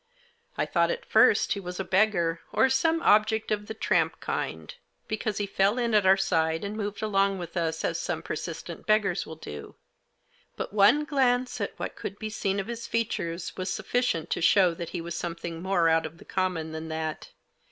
I 0.57 0.65
thought 0.65 0.89
at 0.89 1.05
first 1.05 1.53
he 1.53 1.59
was 1.59 1.79
a 1.79 1.83
beggar, 1.83 2.41
or 2.51 2.71
some 2.71 3.03
object 3.03 3.51
of 3.51 3.67
the 3.67 3.75
tramp 3.75 4.19
kind, 4.19 4.73
because 5.07 5.37
he 5.37 5.45
fell 5.45 5.77
in 5.77 5.93
at 5.93 6.07
our 6.07 6.17
side, 6.17 6.63
and 6.63 6.75
moved 6.75 7.03
along 7.03 7.37
with 7.37 7.55
us, 7.55 7.83
as 7.85 7.99
some 7.99 8.23
persistent 8.23 8.87
beggars 8.87 9.27
will 9.27 9.35
do. 9.35 9.75
But 10.55 10.73
one 10.73 11.05
glance 11.05 11.61
at 11.61 11.77
what 11.77 11.95
could 11.95 12.17
be 12.17 12.31
seen 12.31 12.59
of 12.59 12.65
his 12.65 12.87
features 12.87 13.55
was 13.55 13.71
sufficient 13.71 14.31
to 14.31 14.41
show 14.41 14.73
that 14.73 14.89
he 14.89 15.01
was 15.01 15.13
something 15.13 15.61
more 15.61 15.87
out 15.87 16.07
of 16.07 16.17
the 16.17 16.25
common 16.25 16.71
than 16.71 16.87
that. 16.87 17.29